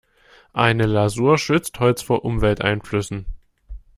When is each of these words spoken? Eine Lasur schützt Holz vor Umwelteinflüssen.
Eine 0.53 0.87
Lasur 0.87 1.37
schützt 1.37 1.79
Holz 1.79 2.01
vor 2.01 2.25
Umwelteinflüssen. 2.25 3.27